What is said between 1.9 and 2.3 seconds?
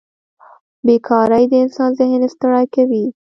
ذهن